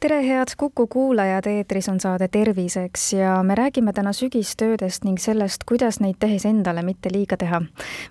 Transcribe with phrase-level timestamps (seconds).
[0.00, 5.64] tere, head Kuku kuulajad, eetris on saade Terviseks ja me räägime täna sügistöödest ning sellest,
[5.68, 7.62] kuidas neid tehes endale mitte liiga teha.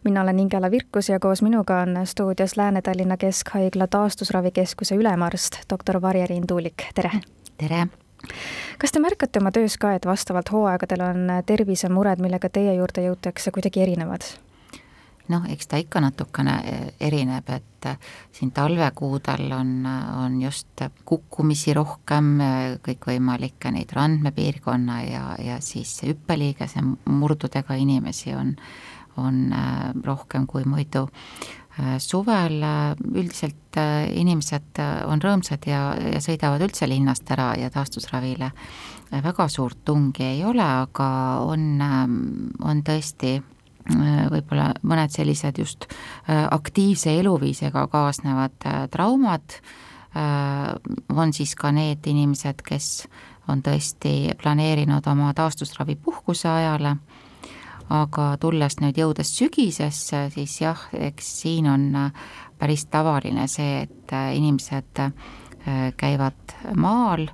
[0.04, 6.48] mina olen Ingela Virkus ja koos minuga on stuudios Lääne-Tallinna Keskhaigla taastusravikeskuse ülemarst, doktor Varje-Riin
[6.48, 7.12] Tuulik, tere!
[7.58, 7.88] tere!
[8.78, 13.52] kas te märkate oma töös ka, et vastavalt hooaegadel on tervisemured, millega teie juurde jõutakse,
[13.52, 14.30] kuidagi erinevad?
[15.30, 19.74] Noh, eks ta ikka natukene eh, erineb, et eh, siin talvekuudel on,
[20.24, 22.36] on just kukkumisi rohkem,
[22.86, 28.56] kõikvõimalikke neid randmepiirkonna ja, ja siis hüppeliigese murdudega inimesi on,
[29.18, 29.48] on
[30.06, 31.08] rohkem kui muidu.
[32.00, 32.64] suvel
[33.16, 33.78] üldiselt
[34.12, 38.52] inimesed on rõõmsad ja, ja sõidavad üldse linnast ära ja taastusravile
[39.12, 41.08] väga suurt tungi ei ole, aga
[41.46, 41.82] on,
[42.62, 43.40] on tõesti
[43.88, 49.60] võib-olla mõned sellised just äh, aktiivse eluviisiga kaasnevad äh, traumad,
[51.14, 53.04] on siis ka need inimesed, kes
[53.46, 56.96] on tõesti planeerinud oma taastusravi puhkuse ajale,
[57.94, 61.86] aga tulles nüüd jõudes sügisesse, siis jah, eks siin on
[62.58, 65.04] päris tavaline see, et inimesed
[66.02, 67.30] käivad maal,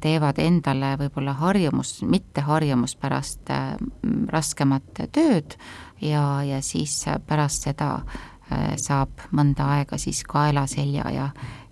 [0.00, 3.52] teevad endale võib-olla harjumus, mitte harjumuspärast
[4.28, 5.56] raskemat tööd,
[6.00, 11.28] ja, ja siis pärast seda äh, saab mõnda aega siis kaela, selja ja,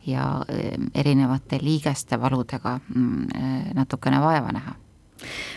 [0.06, 4.77] ja äh, erinevate liigeste valudega mm, äh, natukene vaeva näha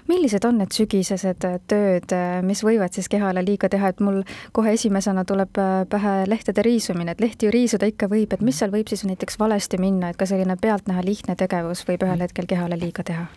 [0.09, 2.15] millised on need sügisesed tööd,
[2.47, 7.21] mis võivad siis kehale liiga teha, et mul kohe esimesena tuleb pähe lehtede riisumine, et
[7.21, 10.25] lehti ju riisuda ikka võib, et mis seal võib siis näiteks valesti minna, et ka
[10.29, 13.29] selline pealtnäha lihtne tegevus võib ühel hetkel kehale liiga teha?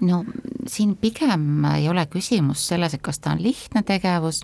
[0.00, 0.24] no
[0.66, 4.42] siin pigem ei ole küsimus selles, et kas ta on lihtne tegevus,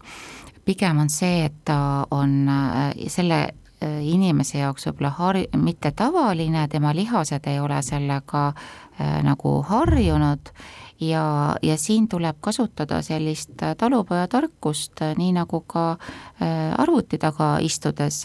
[0.67, 6.67] pigem on see, et ta on äh, selle äh, inimese jaoks võib-olla har-, mitte tavaline,
[6.73, 10.53] tema lihased ei ole sellega äh, nagu harjunud
[11.01, 15.97] ja, ja siin tuleb kasutada sellist talupojatarkust, nii nagu ka
[16.79, 18.23] arvuti taga istudes,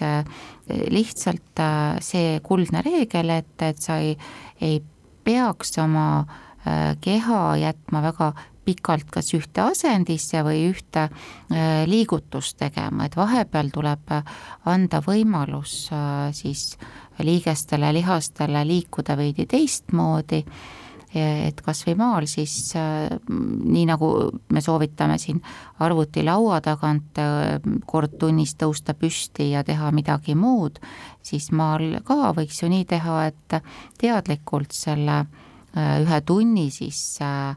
[0.92, 1.66] lihtsalt
[2.04, 4.16] see kuldne reegel, et, et sa ei,
[4.62, 4.80] ei
[5.24, 8.34] peaks oma äh, Äh, keha jätma väga
[8.66, 14.14] pikalt kas ühte asendisse või ühte äh, liigutust tegema, et vahepeal tuleb
[14.70, 16.76] anda võimalus äh, siis
[17.18, 20.44] liigestele, lihastele liikuda veidi teistmoodi,
[21.13, 24.11] et kas või maal siis nii, nagu
[24.53, 25.41] me soovitame siin
[25.83, 27.19] arvutilaua tagant
[27.85, 30.79] kord tunnis tõusta püsti ja teha midagi muud,
[31.22, 33.59] siis maal ka võiks ju nii teha, et
[33.99, 37.55] teadlikult selle äh, Äh, ühe tunni siis äh,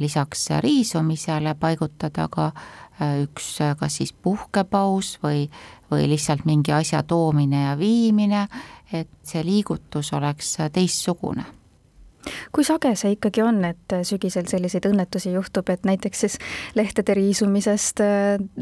[0.00, 5.44] lisaks riisumisele paigutada ka äh, üks kas siis puhkepaus või,
[5.90, 8.46] või lihtsalt mingi asja toomine ja viimine,
[8.92, 11.44] et see liigutus oleks teistsugune
[12.52, 16.38] kui sage see ikkagi on, et sügisel selliseid õnnetusi juhtub, et näiteks siis
[16.74, 18.02] lehtede riisumisest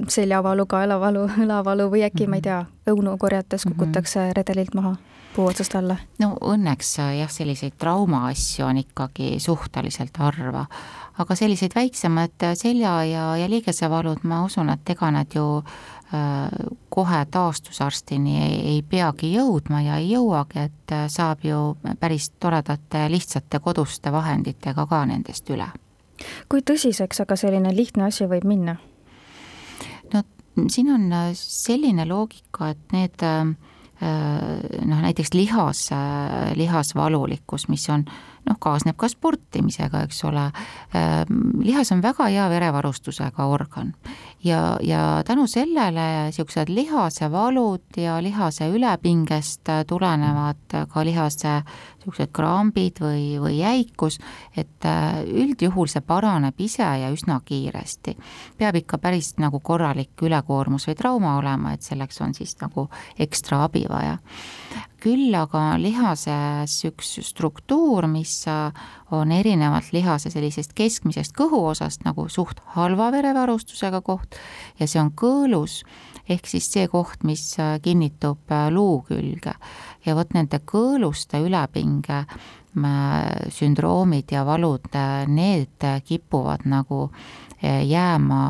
[0.08, 2.30] seljavalu, kaelavalu, õlavalu või äkki mm, -hmm.
[2.30, 4.36] ma ei tea, õunu korjates kukutakse mm -hmm.
[4.36, 4.96] redelilt maha?
[5.38, 5.96] puu otsast alla?
[6.18, 10.64] no õnneks äh, jah, selliseid traumaasju on ikkagi suhteliselt harva,
[11.18, 15.97] aga selliseid väiksemaid äh, selja ja, ja liigesevalud, ma usun, et ega nad ju äh,
[16.88, 23.04] kohe taastusarstini ei, ei peagi jõudma ja ei jõuagi, et äh, saab ju päris toredate
[23.12, 25.68] lihtsate koduste vahenditega ka nendest üle.
[26.48, 28.78] kui tõsiseks aga selline lihtne asi võib minna?
[30.14, 30.22] no
[30.68, 33.52] siin on selline loogika, et need äh,
[34.02, 38.04] Äh, noh, näiteks lihas, äh, lihasvalulikkus, mis on
[38.48, 40.48] noh, kaasneb ka sportimisega, eks ole,
[40.96, 41.20] äh,
[41.64, 43.94] lihas on väga hea verevarustusega organ.
[44.44, 51.56] Ja, ja tänu sellele niisugused lihasevalud ja lihase ülepingest tulenevad ka lihase
[51.98, 54.20] niisugused krambid või, või jäikus,
[54.56, 54.86] et
[55.26, 58.16] üldjuhul see paraneb ise ja üsna kiiresti.
[58.58, 63.64] peab ikka päris nagu korralik ülekoormus või trauma olema, et selleks on siis nagu ekstra
[63.64, 64.18] abi vaja
[65.02, 68.42] küll aga on lihases üks struktuur, mis
[69.14, 74.38] on erinevalt lihase sellisest keskmisest kõhuosast nagu suht halva verevarustusega koht
[74.80, 75.82] ja see on kõõlus
[76.28, 79.54] ehk siis see koht, mis kinnitub luu külge.
[80.04, 82.24] ja vot nende kõõluste ülepinge
[83.54, 84.86] sündroomid ja valud,
[85.26, 87.08] need kipuvad nagu
[87.62, 88.42] jääma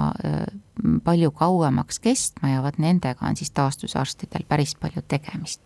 [1.05, 5.62] palju kauemaks kestma ja vot nendega on siis taastusarstidel päris palju tegemist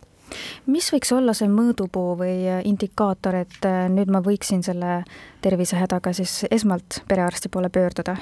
[0.65, 2.37] mis võiks olla see mõõdupuu või
[2.69, 5.03] indikaator, et äh, nüüd ma võiksin selle
[5.41, 8.17] tervisehädaga siis esmalt perearsti poole pöörduda?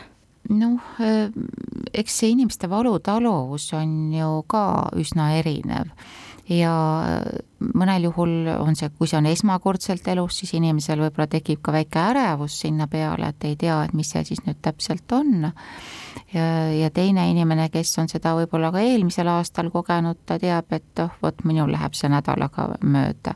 [0.49, 1.29] Noh, äh,
[1.93, 4.65] eks see inimeste valutaluvus on ju ka
[4.97, 5.93] üsna erinev
[6.51, 6.73] ja
[7.77, 12.01] mõnel juhul on see, kui see on esmakordselt elus, siis inimesel võib-olla tekib ka väike
[12.01, 15.51] ärevus sinna peale, et ei tea, et mis see siis nüüd täpselt on.
[16.33, 21.03] ja, ja teine inimene, kes on seda võib-olla ka eelmisel aastal kogenud, ta teab, et
[21.03, 23.35] oh, vot minul läheb see nädalaga mööda.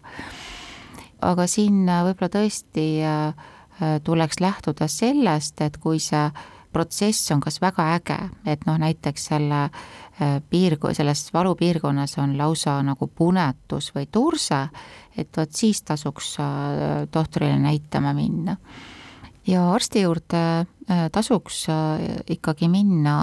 [1.22, 2.90] aga siin võib-olla tõesti
[4.04, 6.30] tuleks lähtuda sellest, et kui see
[6.75, 8.18] protsess on kas väga äge,
[8.51, 14.66] et noh, näiteks selle äh, piirg-, selles valupiirkonnas on lausa nagu punetus või turse,
[15.16, 18.57] et vot siis tasuks äh, tohtrile näitama minna.
[19.48, 20.42] ja arsti juurde
[21.11, 21.65] tasuks
[22.29, 23.15] ikkagi minna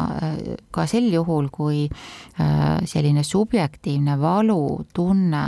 [0.74, 1.84] ka sel juhul, kui
[2.84, 5.44] selline subjektiivne valutunne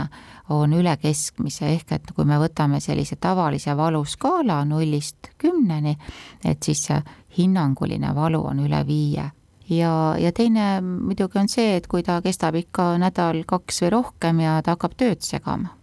[0.49, 5.97] on üle keskmise, ehk et kui me võtame sellise tavalise valuskaala nullist kümneni,
[6.45, 6.99] et siis see
[7.37, 9.31] hinnanguline valu on üle viie.
[9.69, 14.61] ja, ja teine muidugi on see, et kui ta kestab ikka nädal-kaks või rohkem ja
[14.61, 15.73] ta hakkab tööd segama.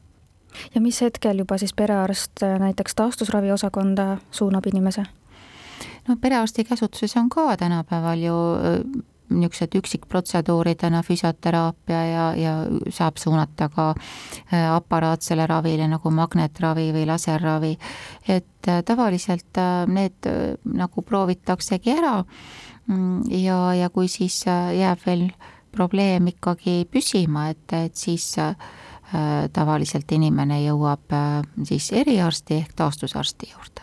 [0.74, 5.04] ja mis hetkel juba siis perearst näiteks taastusraviosakonda suunab inimese?
[6.08, 8.34] No perearsti käsutuses on ka tänapäeval ju
[9.32, 12.54] niisugused üksikprotseduuridena füsioteraapia ja, ja
[12.90, 13.94] saab suunata ka
[14.74, 17.72] aparaatsele ravile nagu magnetravi või laserravi.
[18.28, 20.30] et tavaliselt need
[20.64, 22.18] nagu proovitaksegi ära
[22.86, 25.28] mm, ja, ja kui siis jääb veel
[25.72, 28.34] probleem ikkagi püsima, et, et siis
[29.52, 31.16] tavaliselt inimene jõuab
[31.68, 33.81] siis eriarsti ehk taastusarsti juurde.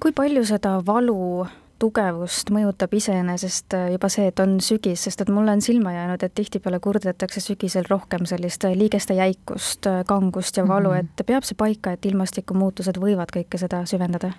[0.00, 1.44] Kui palju seda valu
[1.80, 6.22] tugevust mõjutab iseenesest äh, juba see, et on sügis, sest et mulle on silma jäänud,
[6.22, 11.20] et tihtipeale kurdetakse sügisel rohkem sellist äh, liigeste jäikust, äh, kangust ja valu mm, -hmm.
[11.20, 14.32] et peab see paika, et ilmastikumuutused võivad kõike seda süvendada?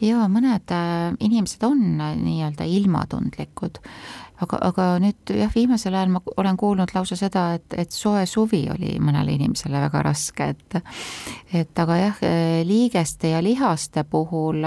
[0.00, 0.74] jaa, mõned
[1.20, 3.78] inimesed on nii-öelda ilmatundlikud,
[4.40, 8.64] aga, aga nüüd jah, viimasel ajal ma olen kuulnud lausa seda, et, et soe suvi
[8.72, 10.82] oli mõnele inimesele väga raske, et
[11.52, 12.20] et aga jah,
[12.64, 14.64] liigeste ja lihaste puhul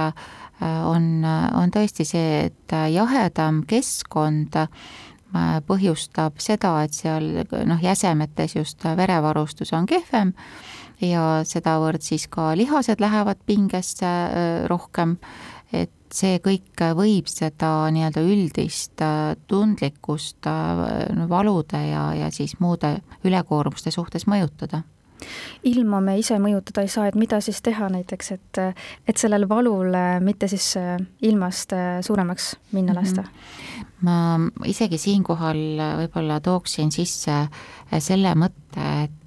[0.63, 4.68] on, on tõesti see, et jahedam keskkond äh,
[5.68, 10.33] põhjustab seda, et seal noh, jäsemetes just verevarustus on kehvem
[11.04, 15.18] ja sedavõrd siis ka lihased lähevad pingesse äh, rohkem,
[15.74, 20.45] et see kõik võib seda nii-öelda üldist äh, tundlikkust
[21.30, 24.83] valude ja, ja siis muude ülekoormuste suhtes mõjutada
[25.69, 28.61] ilma me ise mõjutada ei saa, et mida siis teha näiteks, et,
[29.07, 33.27] et sellele valule mitte siis äh, ilmast äh, suuremaks minna lasta mm?
[33.29, 34.05] -hmm.
[34.05, 35.63] ma isegi siinkohal
[36.03, 39.19] võib-olla tooksin sisse äh, selle mõtte, et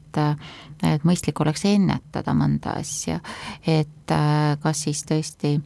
[0.82, 3.20] et mõistlik oleks ennetada mõnda asja,
[3.67, 3.88] et
[4.62, 5.56] kas siis tõesti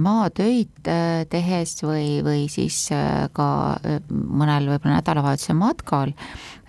[0.00, 0.88] maatöid
[1.28, 2.86] tehes või, või siis
[3.36, 3.48] ka
[4.08, 6.14] mõnel võib-olla nädalavahetuse matkal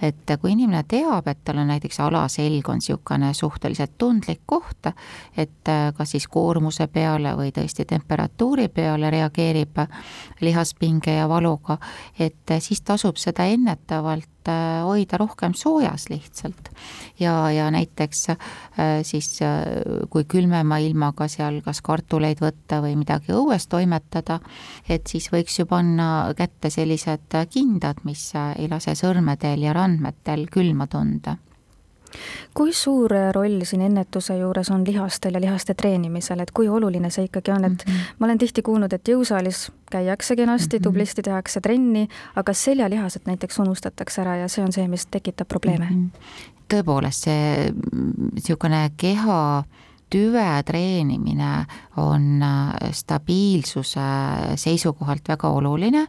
[0.04, 4.90] et kui inimene teab, et tal on näiteks alaselg on niisugune suhteliselt tundlik koht,
[5.38, 9.84] et äh, kas siis koormuse peale või tõesti temperatuuri peale reageerib
[10.44, 11.78] lihaspinge ja valuga,
[12.20, 16.72] et äh, siis tasub seda ennetavalt äh, hoida rohkem soojas lihtsalt.
[17.20, 18.26] ja, ja näiteks
[19.04, 19.30] siis
[20.10, 24.40] kui külmema ilmaga seal kas kartuleid võtta või midagi õues toimetada,
[24.90, 30.48] et siis võiks ju panna kätte sellised kindad, mis ei lase sõrmedel ja randadel andmetel
[30.52, 31.38] külma tunda
[32.54, 37.28] kui suur roll siin ennetuse juures on lihastel ja lihaste treenimisel, et kui oluline see
[37.30, 38.16] ikkagi on, et mm -hmm.
[38.20, 40.84] ma olen tihti kuulnud, et jõusaalis käiakse kenasti mm, -hmm.
[40.84, 45.88] tublisti tehakse trenni, aga seljalihased näiteks unustatakse ära ja see on see, mis tekitab probleeme
[45.90, 46.10] mm.
[46.10, 46.54] -hmm.
[46.74, 47.74] tõepoolest, see
[48.34, 49.64] niisugune keha
[50.10, 51.66] tüve treenimine
[51.98, 52.44] on
[52.92, 54.00] stabiilsuse
[54.56, 56.08] seisukohalt väga oluline,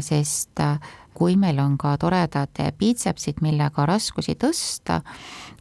[0.00, 0.78] sest äh,
[1.14, 5.00] kui meil on ka toredad piitsepsid, millega raskusi tõsta,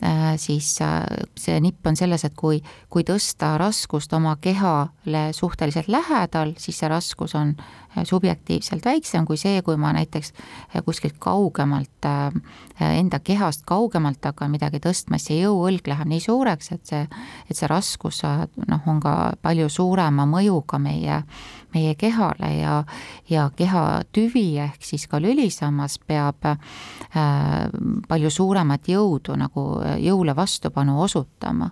[0.03, 1.03] äh, siis äh,
[1.39, 6.91] see nipp on selles, et kui, kui tõsta raskust oma kehale suhteliselt lähedal, siis see
[6.91, 7.55] raskus on
[8.03, 10.33] subjektiivselt väiksem kui see, kui ma näiteks
[10.85, 12.07] kuskilt kaugemalt,
[12.79, 17.05] enda kehast kaugemalt hakkan midagi tõstma, siis see jõuõlg läheb nii suureks, et see,
[17.49, 21.23] et see raskus noh, on ka palju suurema mõjuga meie
[21.73, 22.83] meie kehale ja,
[23.29, 26.57] ja kehatüvi ehk siis ka lülisammas peab äh,
[28.07, 29.65] palju suuremat jõudu nagu
[30.01, 31.69] jõule vastupanu osutama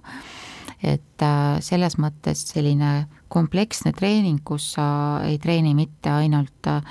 [0.84, 4.88] et äh, selles mõttes selline kompleksne treening, kus sa
[5.26, 6.84] ei treeni mitte ainult äh,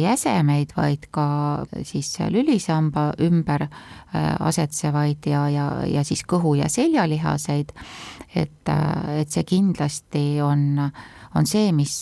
[0.00, 1.26] jäsemeid, vaid ka
[1.86, 7.74] siis lülisamba ümber äh, asetsevaid ja, ja, ja siis kõhu- ja seljalihaseid,
[8.34, 8.72] et,
[9.18, 10.80] et see kindlasti on,
[11.36, 12.00] on see, mis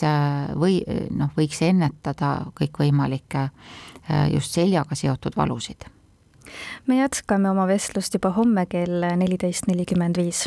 [0.59, 0.81] või
[1.15, 3.49] noh, võiks ennetada kõikvõimalikke
[4.35, 5.87] just seljaga seotud valusid.
[6.87, 10.47] Me jätkame oma vestlust juba homme kell neliteist nelikümmend viis